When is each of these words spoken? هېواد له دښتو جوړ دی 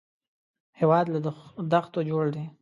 هېواد 0.79 1.05
له 1.13 1.19
دښتو 1.71 1.99
جوړ 2.09 2.25
دی 2.35 2.45